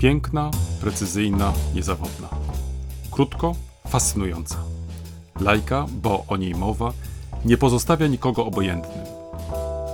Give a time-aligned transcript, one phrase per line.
[0.00, 0.50] Piękna,
[0.80, 2.28] precyzyjna, niezawodna.
[3.10, 3.54] Krótko,
[3.88, 4.56] fascynująca.
[5.40, 6.92] Lajka, bo o niej mowa,
[7.44, 9.04] nie pozostawia nikogo obojętnym.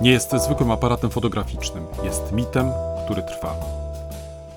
[0.01, 2.71] Nie jest zwykłym aparatem fotograficznym, jest mitem,
[3.05, 3.55] który trwa.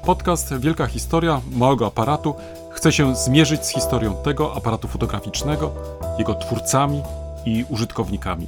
[0.04, 2.34] Podcast Wielka Historia Małego Aparatu
[2.70, 5.72] chce się zmierzyć z historią tego aparatu fotograficznego,
[6.18, 7.02] jego twórcami
[7.44, 8.46] i użytkownikami,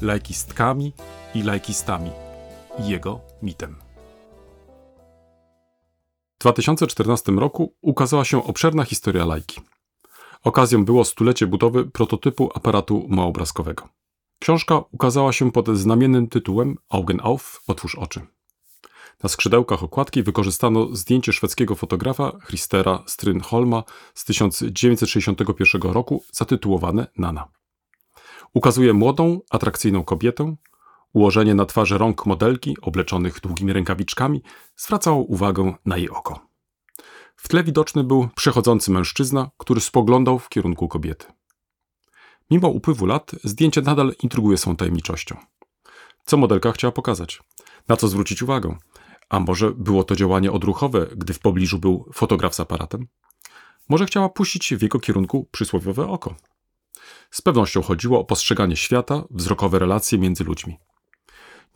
[0.00, 0.92] lajkistkami
[1.34, 2.10] i lajkistami
[2.78, 3.85] i jego mitem.
[6.36, 9.60] W 2014 roku ukazała się obszerna historia lajki.
[10.44, 13.88] Okazją było stulecie budowy prototypu aparatu małoobrazkowego.
[14.38, 18.20] Książka ukazała się pod znamiennym tytułem Augen auf, otwórz oczy.
[19.22, 23.82] Na skrzydełkach okładki wykorzystano zdjęcie szwedzkiego fotografa Christera Strindholma
[24.14, 27.48] z 1961 roku zatytułowane Nana.
[28.54, 30.56] Ukazuje młodą, atrakcyjną kobietę.
[31.16, 34.42] Ułożenie na twarzy rąk modelki, obleczonych długimi rękawiczkami,
[34.76, 36.48] zwracało uwagę na jej oko.
[37.36, 41.26] W tle widoczny był przechodzący mężczyzna, który spoglądał w kierunku kobiety.
[42.50, 45.36] Mimo upływu lat, zdjęcie nadal intryguje swą tajemniczością.
[46.24, 47.42] Co modelka chciała pokazać?
[47.88, 48.76] Na co zwrócić uwagę?
[49.28, 53.06] A może było to działanie odruchowe, gdy w pobliżu był fotograf z aparatem?
[53.88, 56.34] Może chciała puścić w jego kierunku przysłowiowe oko?
[57.30, 60.78] Z pewnością chodziło o postrzeganie świata, wzrokowe relacje między ludźmi.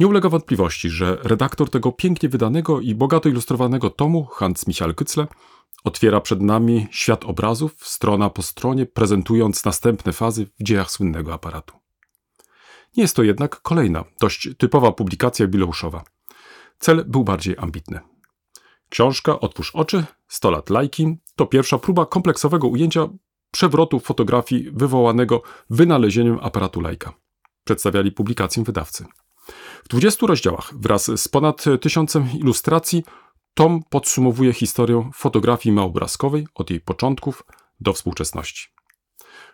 [0.00, 5.26] Nie ulega wątpliwości, że redaktor tego pięknie wydanego i bogato ilustrowanego tomu, Hans Michael Kycle,
[5.84, 11.76] otwiera przed nami świat obrazów, strona po stronie, prezentując następne fazy w dziejach słynnego aparatu.
[12.96, 16.04] Nie jest to jednak kolejna, dość typowa publikacja jubileuszowa.
[16.78, 18.00] Cel był bardziej ambitny.
[18.88, 23.08] Książka Otwórz oczy, 100 lat lajki to pierwsza próba kompleksowego ujęcia
[23.50, 27.12] przewrotu fotografii wywołanego wynalezieniem aparatu lajka.
[27.64, 29.04] Przedstawiali publikację wydawcy.
[29.84, 33.04] W 20 rozdziałach wraz z ponad tysiącem ilustracji
[33.54, 37.42] tom podsumowuje historię fotografii małobrazkowej od jej początków
[37.80, 38.69] do współczesności.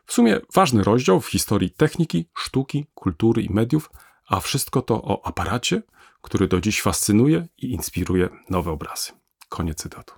[0.07, 3.91] W sumie ważny rozdział w historii techniki, sztuki, kultury i mediów,
[4.29, 5.83] a wszystko to o aparacie,
[6.23, 9.13] który do dziś fascynuje i inspiruje nowe obrazy.
[9.49, 10.15] Koniec cytatu.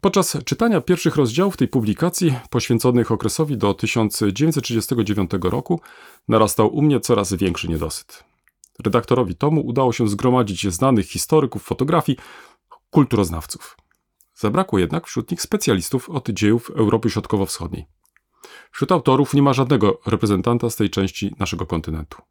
[0.00, 5.80] Podczas czytania pierwszych rozdziałów tej publikacji, poświęconych okresowi do 1939 roku,
[6.28, 8.24] narastał u mnie coraz większy niedosyt.
[8.84, 12.18] Redaktorowi tomu udało się zgromadzić znanych historyków fotografii,
[12.90, 13.76] kulturoznawców.
[14.34, 17.86] Zabrakło jednak wśród nich specjalistów od dziejów Europy Środkowo-Wschodniej.
[18.70, 22.22] Wśród autorów nie ma żadnego reprezentanta z tej części naszego kontynentu.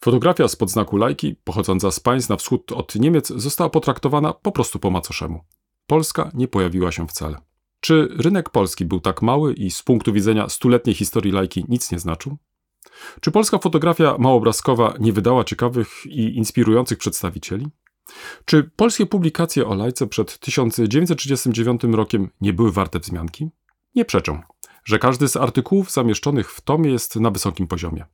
[0.00, 4.78] Fotografia z podznaku lajki, pochodząca z państw na wschód od Niemiec, została potraktowana po prostu
[4.78, 5.44] po macoszemu.
[5.86, 7.38] Polska nie pojawiła się wcale.
[7.80, 11.98] Czy rynek polski był tak mały i z punktu widzenia stuletniej historii lajki nic nie
[11.98, 12.36] znaczył?
[13.20, 17.66] Czy polska fotografia małobrazkowa nie wydała ciekawych i inspirujących przedstawicieli?
[18.44, 23.50] Czy polskie publikacje o lajce przed 1939 rokiem nie były warte wzmianki?
[23.94, 24.42] Nie przeczę,
[24.84, 28.04] że każdy z artykułów zamieszczonych w tomie jest na wysokim poziomie.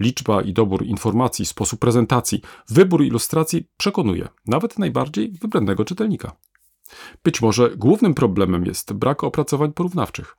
[0.00, 6.36] Liczba i dobór informacji, sposób prezentacji, wybór ilustracji przekonuje nawet najbardziej wybrednego czytelnika.
[7.24, 10.36] Być może głównym problemem jest brak opracowań porównawczych.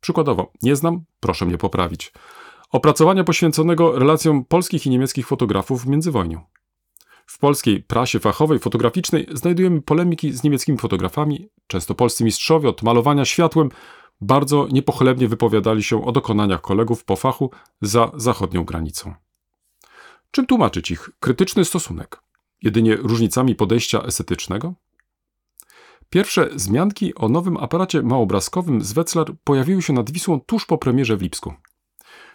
[0.00, 2.12] Przykładowo, nie znam, proszę mnie poprawić,
[2.70, 6.40] opracowania poświęconego relacjom polskich i niemieckich fotografów w międzywojniu.
[7.26, 11.48] W polskiej prasie fachowej, fotograficznej znajdujemy polemiki z niemieckimi fotografami.
[11.66, 13.68] Często polscy mistrzowie od malowania światłem
[14.20, 17.50] bardzo niepochlebnie wypowiadali się o dokonaniach kolegów po fachu
[17.82, 19.14] za zachodnią granicą.
[20.30, 22.20] Czym tłumaczyć ich krytyczny stosunek?
[22.62, 24.74] Jedynie różnicami podejścia estetycznego?
[26.10, 31.16] Pierwsze zmianki o nowym aparacie małobrazkowym z Wetzlar pojawiły się nad Wisłą tuż po premierze
[31.16, 31.54] w Lipsku.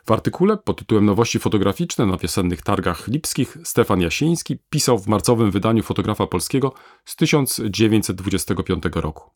[0.06, 5.52] W artykule pod tytułem Nowości fotograficzne na wiosennych targach lipskich Stefan Jasiński pisał w marcowym
[5.52, 6.74] wydaniu fotografa polskiego
[7.06, 9.32] z 1925 roku.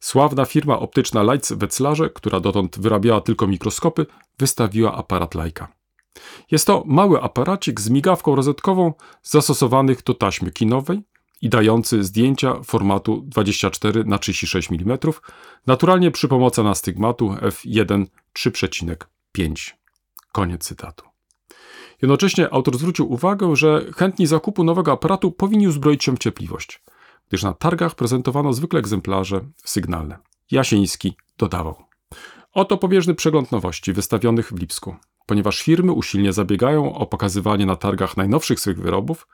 [0.00, 4.06] Sławna firma optyczna Leitz Wetzlarze, która dotąd wyrabiała tylko mikroskopy,
[4.38, 5.68] wystawiła aparat Leica.
[6.50, 8.92] Jest to mały aparacik z migawką rozetkową
[9.22, 11.02] zastosowanych do taśmy kinowej
[11.42, 14.98] i dający zdjęcia formatu 24 na 36 mm,
[15.66, 18.06] naturalnie przy pomocy nastygmatu f1
[18.38, 18.96] 3,5.
[20.32, 21.04] Koniec cytatu.
[22.02, 26.82] Jednocześnie autor zwrócił uwagę, że chętni zakupu nowego aparatu powinni uzbroić się w cierpliwość,
[27.28, 30.18] gdyż na targach prezentowano zwykle egzemplarze sygnalne.
[30.50, 31.74] Jasiński dodawał.
[32.52, 34.96] Oto pobieżny przegląd nowości wystawionych w Lipsku.
[35.26, 39.28] Ponieważ firmy usilnie zabiegają o pokazywanie na targach najnowszych swych wyrobów,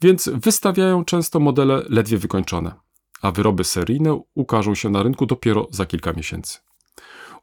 [0.00, 2.74] więc wystawiają często modele ledwie wykończone,
[3.22, 6.58] a wyroby seryjne ukażą się na rynku dopiero za kilka miesięcy.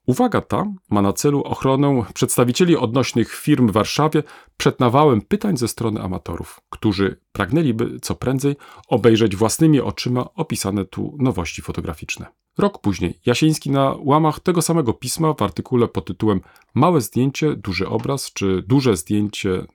[0.09, 4.23] Uwaga ta ma na celu ochronę przedstawicieli odnośnych firm w Warszawie
[4.57, 8.55] przed nawałem pytań ze strony amatorów, którzy pragnęliby co prędzej
[8.87, 12.25] obejrzeć własnymi oczyma opisane tu nowości fotograficzne.
[12.57, 16.41] Rok później Jasiński na łamach tego samego pisma w artykule pod tytułem
[16.73, 19.65] Małe zdjęcie, duży obraz czy duże zdjęcie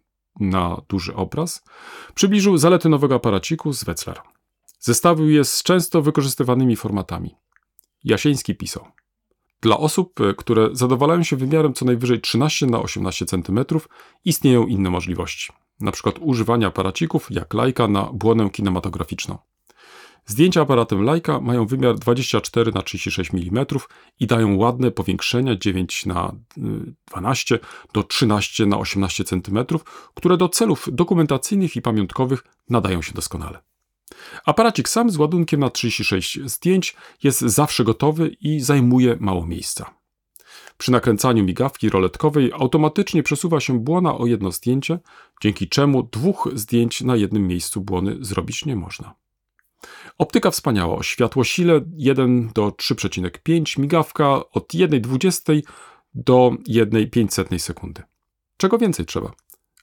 [0.40, 1.64] na duży obraz
[2.14, 4.22] przybliżył zalety nowego aparaciku z Wetzlar.
[4.80, 7.34] Zestawił je z często wykorzystywanymi formatami.
[8.04, 8.84] Jasieński pisał–
[9.64, 13.64] dla osób, e, które zadowalają się wymiarem co najwyżej 13 na 18 cm,
[14.24, 16.12] istnieją inne możliwości, np.
[16.20, 19.38] używania aparacików jak Leica na błonę kinematograficzną.
[20.26, 23.66] Zdjęcia aparatem Leica mają wymiar 24 na 36 mm
[24.20, 26.32] i dają ładne powiększenia 9 na
[27.10, 27.58] 12
[27.92, 29.64] do 13 na 18 cm,
[30.14, 33.73] które do celów dokumentacyjnych i pamiątkowych nadają się doskonale.
[34.44, 39.94] Aparacik sam z ładunkiem na 36 zdjęć jest zawsze gotowy i zajmuje mało miejsca.
[40.78, 44.98] Przy nakręcaniu migawki roletkowej automatycznie przesuwa się błona o jedno zdjęcie,
[45.42, 49.14] dzięki czemu dwóch zdjęć na jednym miejscu błony zrobić nie można.
[50.18, 55.62] Optyka wspaniała, światło sile 1 do 3,5, migawka od 1,20
[56.14, 58.02] do 1,5 sekundy.
[58.56, 59.32] Czego więcej trzeba?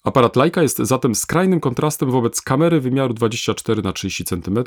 [0.03, 4.63] Aparat Leica jest zatem skrajnym kontrastem wobec kamery wymiaru 24 na 30 cm,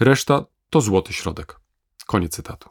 [0.00, 1.60] reszta to złoty środek.
[2.06, 2.68] Koniec cytatu.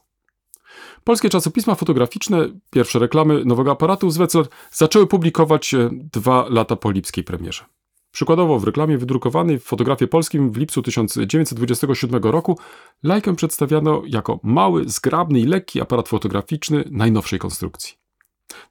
[1.04, 7.24] Polskie czasopisma fotograficzne, pierwsze reklamy nowego aparatu z Wetzlar zaczęły publikować dwa lata po lipskiej
[7.24, 7.66] premierze.
[8.12, 12.58] Przykładowo w reklamie wydrukowanej w Fotografie Polskim w lipcu 1927 roku
[13.04, 17.94] Leica przedstawiano jako mały, zgrabny i lekki aparat fotograficzny najnowszej konstrukcji.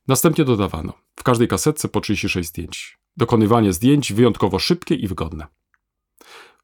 [0.08, 2.98] Następnie dodawano w każdej kasetce po 36 zdjęć.
[3.18, 5.46] Dokonywanie zdjęć wyjątkowo szybkie i wygodne.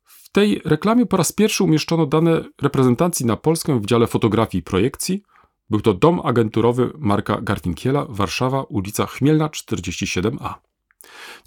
[0.04, 4.62] W tej reklamie po raz pierwszy umieszczono dane reprezentacji na Polskę w dziale fotografii i
[4.62, 5.22] projekcji.
[5.70, 10.54] Był to dom agenturowy Marka Garfinkiela, Warszawa, ulica Chmielna 47a.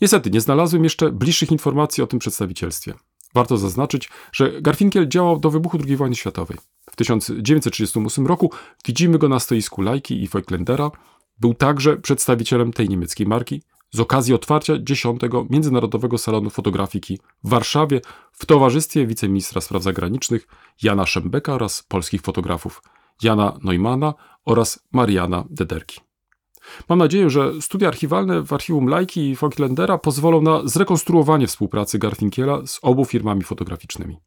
[0.02, 2.94] Niestety nie znalazłem jeszcze bliższych informacji o tym przedstawicielstwie.
[3.34, 6.58] Warto zaznaczyć, że Garfinkiel działał do wybuchu II wojny światowej.
[6.90, 8.52] W 1938 roku
[8.86, 10.92] widzimy go na stoisku Lajki i Voigtländera.
[11.40, 13.62] Był także przedstawicielem tej niemieckiej marki,
[13.92, 15.22] z okazji otwarcia 10.
[15.50, 18.02] Międzynarodowego Salonu Fotografiki w Warszawie
[18.32, 20.48] w towarzystwie wiceministra spraw zagranicznych
[20.84, 22.84] Jana Szembeka oraz polskich fotografów
[23.24, 24.14] Jana Neumana
[24.46, 26.00] oraz Mariana Dederki.
[26.90, 32.66] Mam nadzieję, że studia archiwalne w archiwum Lajki i Falklandera pozwolą na zrekonstruowanie współpracy Garfinkiela
[32.66, 34.18] z obu firmami fotograficznymi.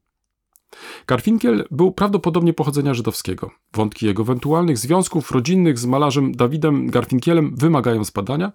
[1.07, 3.51] Garfinkiel był prawdopodobnie pochodzenia żydowskiego.
[3.73, 8.53] Wątki jego ewentualnych związków rodzinnych z malarzem Dawidem Garfinkielem wymagają zbadania,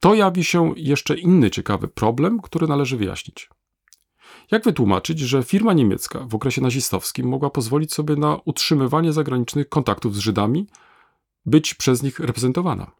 [0.00, 3.50] to jawi się jeszcze inny ciekawy problem, który należy wyjaśnić.
[4.50, 10.16] Jak wytłumaczyć, że firma niemiecka w okresie nazistowskim mogła pozwolić sobie na utrzymywanie zagranicznych kontaktów
[10.16, 10.66] z Żydami,
[11.46, 12.90] być przez nich reprezentowana?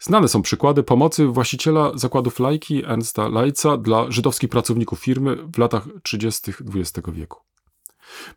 [0.00, 5.88] Znane są przykłady pomocy właściciela zakładów Lajki Ernsta Leitza dla żydowskich pracowników firmy w latach
[6.02, 6.52] 30.
[6.74, 7.40] XX wieku.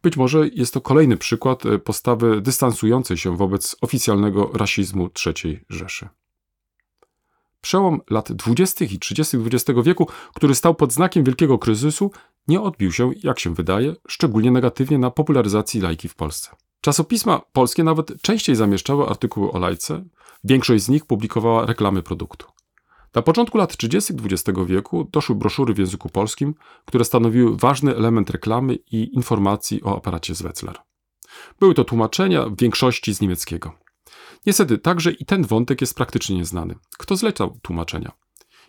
[0.04, 6.10] Być może jest to kolejny przykład postawy dystansującej się wobec oficjalnego rasizmu III Rzeszy.
[7.67, 8.85] Przełom lat 20.
[8.85, 9.37] i 30.
[9.37, 12.11] XX wieku, który stał pod znakiem wielkiego kryzysu,
[12.47, 16.49] nie odbił się, jak się wydaje, szczególnie negatywnie na popularyzacji lajki w Polsce.
[16.81, 20.05] Czasopisma polskie nawet częściej zamieszczały artykuły o lajce,
[20.43, 22.47] większość z nich publikowała reklamy produktu.
[23.15, 24.13] Na początku lat 30.
[24.13, 26.55] XX wieku doszły broszury w języku polskim,
[26.86, 30.79] które stanowiły ważny element reklamy i informacji o aparacie z Wetzlar.
[31.59, 33.87] Były to tłumaczenia w większości z niemieckiego.
[34.46, 36.75] Niestety, także i ten wątek jest praktycznie nieznany.
[36.98, 38.12] Kto zlecał tłumaczenia?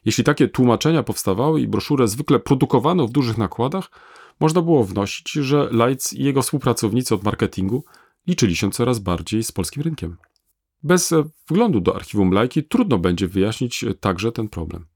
[0.04, 3.90] Jeśli takie tłumaczenia powstawały i broszurę zwykle produkowano w dużych nakładach,
[4.40, 7.84] można było wnosić, że Leitz i jego współpracownicy od marketingu
[8.26, 10.16] liczyli się coraz bardziej z polskim rynkiem.
[10.82, 11.14] Bez
[11.48, 14.86] wglądu do archiwum Lajki trudno będzie wyjaśnić także ten problem.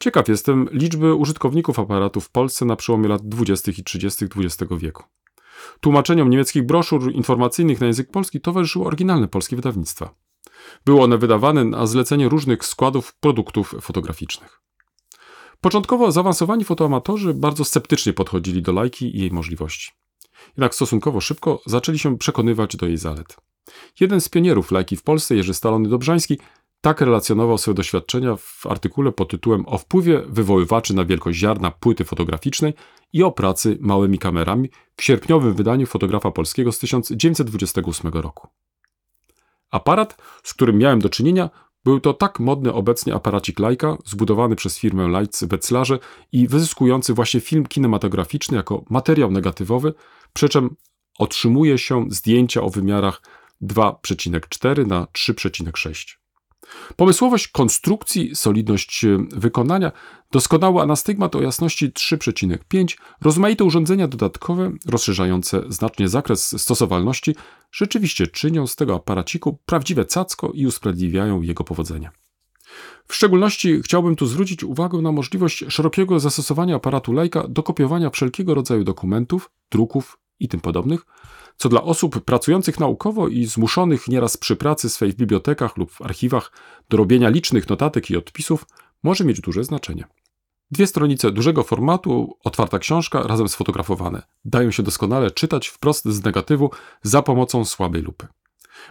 [0.00, 3.72] Ciekaw jestem liczby użytkowników aparatu w Polsce na przełomie lat 20.
[3.78, 4.24] i 30.
[4.24, 5.04] XX wieku.
[5.80, 10.14] Tłumaczeniom niemieckich broszur informacyjnych na język polski towarzyszyły oryginalne polskie wydawnictwa.
[10.84, 14.60] Były one wydawane na zlecenie różnych składów produktów fotograficznych.
[15.60, 19.90] Początkowo zaawansowani fotoamatorzy bardzo sceptycznie podchodzili do lajki i jej możliwości.
[20.48, 23.36] Jednak stosunkowo szybko zaczęli się przekonywać do jej zalet.
[24.00, 26.38] Jeden z pionierów lajki w Polsce, Jerzy Stalony Dobrzański,
[26.80, 32.04] tak relacjonował swoje doświadczenia w artykule pod tytułem O wpływie wywoływaczy na wielkość ziarna płyty
[32.04, 32.74] fotograficznej
[33.12, 38.48] i o pracy małymi kamerami w sierpniowym wydaniu fotografa polskiego z 1928 roku.
[39.70, 41.50] Aparat, z którym miałem do czynienia,
[41.84, 45.98] był to tak modny obecnie aparacik Leica, zbudowany przez firmę Leitz Wetzlarze
[46.32, 49.94] i wyzyskujący właśnie film kinematograficzny jako materiał negatywowy,
[50.32, 50.76] przy czym
[51.18, 53.22] otrzymuje się zdjęcia o wymiarach
[53.62, 56.19] 2,4 na 3,6.
[56.96, 59.92] Pomysłowość konstrukcji, solidność e, wykonania,
[60.32, 67.34] doskonały anastygmat o jasności 3,5, rozmaite urządzenia dodatkowe, rozszerzające znacznie zakres stosowalności,
[67.72, 72.10] rzeczywiście czynią z tego aparaciku prawdziwe cacko i usprawiedliwiają jego powodzenie.
[73.08, 78.54] W szczególności chciałbym tu zwrócić uwagę na możliwość szerokiego zastosowania aparatu Leica do kopiowania wszelkiego
[78.54, 81.06] rodzaju dokumentów, druków i tym podobnych,
[81.56, 86.02] co dla osób pracujących naukowo i zmuszonych nieraz przy pracy swej w bibliotekach lub w
[86.02, 86.52] archiwach
[86.88, 88.66] do robienia licznych notatek i odpisów
[89.02, 90.04] może mieć duże znaczenie.
[90.70, 96.70] Dwie stronice dużego formatu, otwarta książka razem sfotografowane, dają się doskonale czytać wprost z negatywu
[97.02, 98.26] za pomocą słabej lupy.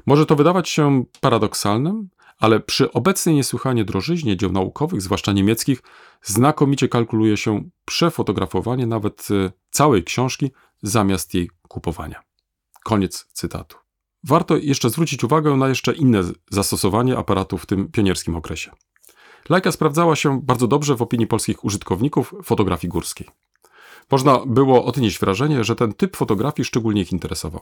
[0.06, 5.82] Może to wydawać się paradoksalnym, ale przy obecnej niesłychanie drożyźnie dzieł naukowych, zwłaszcza niemieckich,
[6.24, 12.22] znakomicie kalkuluje się przefotografowanie nawet e, całej książki zamiast jej kupowania.
[12.84, 13.78] Koniec cytatu.
[14.24, 18.72] Warto jeszcze zwrócić uwagę na jeszcze inne zastosowanie aparatu w tym pionierskim okresie.
[19.50, 23.28] Lajka sprawdzała się bardzo dobrze w opinii polskich użytkowników fotografii górskiej.
[24.12, 27.62] Można było odnieść wrażenie, że ten typ fotografii szczególnie ich interesował.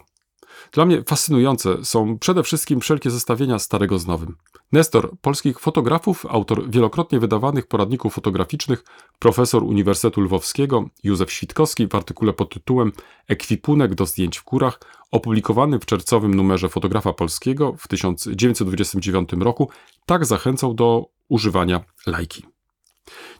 [0.72, 4.36] Dla mnie fascynujące są przede wszystkim wszelkie zestawienia starego z nowym.
[4.72, 8.84] Nestor polskich fotografów, autor wielokrotnie wydawanych poradników fotograficznych,
[9.20, 12.92] profesor Uniwersytetu Lwowskiego Józef Świtkowski w artykule pod tytułem
[13.28, 14.80] Ekwipunek do zdjęć w górach,
[15.12, 19.70] opublikowany w czerwcowym numerze Fotografa Polskiego w 1929 roku,
[20.06, 22.46] tak zachęcał do używania lajki.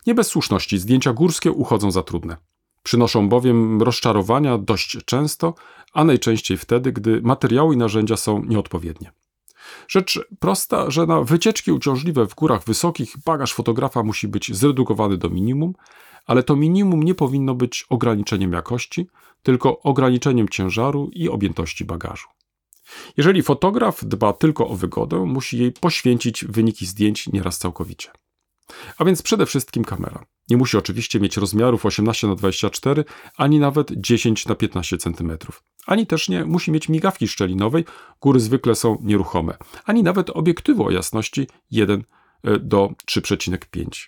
[0.08, 2.38] Nie bez słuszności zdjęcia górskie uchodzą za trudne.
[2.88, 5.54] Przynoszą bowiem rozczarowania dość często,
[5.94, 9.12] a najczęściej wtedy, gdy materiały i narzędzia są nieodpowiednie.
[9.88, 15.30] Rzecz prosta, że na wycieczki uciążliwe w górach wysokich bagaż fotografa musi być zredukowany do
[15.30, 15.74] minimum,
[16.26, 19.08] ale to minimum nie powinno być ograniczeniem jakości,
[19.44, 22.28] tylko ograniczeniem ciężaru i objętości bagażu.
[23.18, 28.10] Jeżeli fotograf dba tylko o wygodę, musi jej poświęcić wyniki zdjęć nieraz całkowicie.
[28.98, 30.26] A więc przede wszystkim kamera.
[30.50, 33.06] Nie musi oczywiście mieć rozmiarów 18 na 24
[33.38, 35.38] ani nawet 10 na 15 cm.
[35.88, 37.86] Ani też nie musi mieć migawki szczelinowej,
[38.22, 42.04] góry zwykle są nieruchome, ani nawet obiektywu o jasności 1
[42.44, 44.08] e, do 3,5.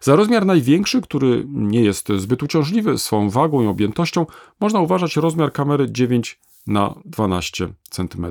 [0.00, 4.26] Za rozmiar największy, który nie jest zbyt uciążliwy swą wagą i objętością,
[4.60, 8.26] można uważać rozmiar kamery 9 na 12 cm.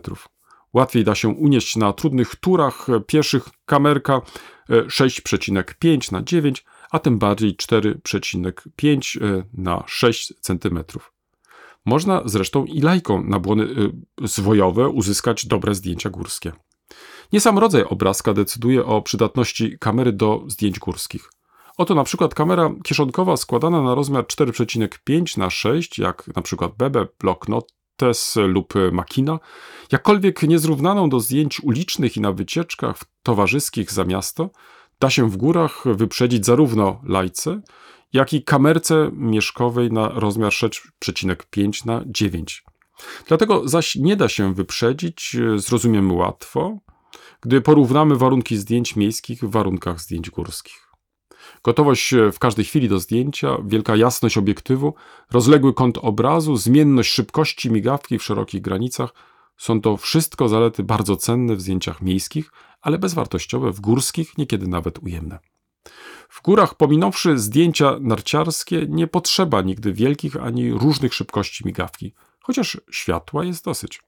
[0.74, 4.22] Łatwiej da się unieść na trudnych turach pieszych kamerka
[4.70, 10.84] 6,5 na 9, a tym bardziej 4,5 e, na 6 cm.
[11.86, 13.68] Można zresztą i lajką na błony e,
[14.27, 16.51] zwojowe uzyskać dobre zdjęcia górskie.
[17.34, 21.30] Nie sam rodzaj obrazka decyduje o przydatności kamery do zdjęć górskich.
[21.77, 27.08] Oto na przykład kamera kieszonkowa składana na rozmiar 4,5 na 6, jak na przykład Bebe,
[27.20, 27.48] Block
[28.01, 29.39] Notes lub Makina,
[29.91, 34.50] jakkolwiek niezrównaną do zdjęć ulicznych i na wycieczkach towarzyskich za miasto,
[35.00, 37.62] da się w górach wyprzedzić zarówno lajce,
[38.13, 42.63] jak i kamerce mieszkowej na rozmiar 6,5 na 9.
[43.27, 46.77] Dlatego zaś nie da się wyprzedzić, zrozumiemy łatwo,
[47.41, 50.92] gdy porównamy warunki zdjęć miejskich w warunkach zdjęć górskich.
[51.63, 54.93] Gotowość w każdej chwili do zdjęcia, wielka jasność obiektywu,
[55.31, 59.13] rozległy kąt obrazu, zmienność szybkości migawki w szerokich granicach
[59.57, 65.00] są to wszystko zalety bardzo cenne w zdjęciach miejskich, ale bezwartościowe w górskich, niekiedy nawet
[65.00, 65.39] ujemne.
[66.29, 73.45] W górach, pominąwszy zdjęcia narciarskie, nie potrzeba nigdy wielkich ani różnych szybkości migawki, chociaż światła
[73.45, 74.01] jest dosyć.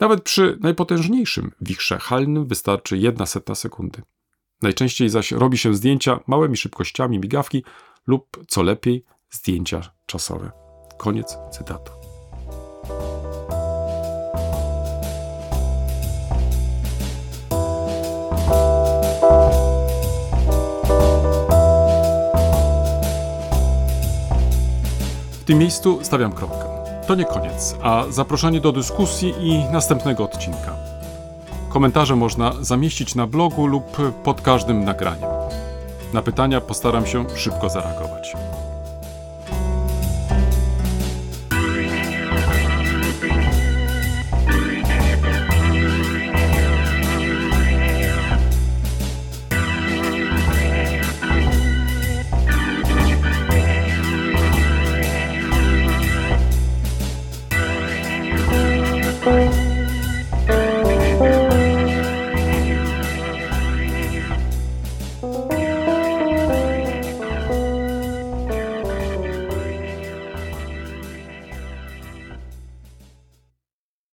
[0.00, 4.02] Nawet przy najpotężniejszym wichrze halnym wystarczy jedna setna sekundy.
[4.62, 7.64] Najczęściej zaś robi się zdjęcia małymi szybkościami migawki
[8.06, 10.50] lub, co lepiej, zdjęcia czasowe.
[10.98, 11.92] Koniec cytatu.
[25.32, 26.64] W tym miejscu stawiam kropkę.
[27.06, 30.87] To nie koniec, a zaproszenie do dyskusji i następnego odcinka.
[31.78, 35.30] Komentarze można zamieścić na blogu lub pod każdym nagraniem.
[36.12, 38.36] Na pytania postaram się szybko zareagować.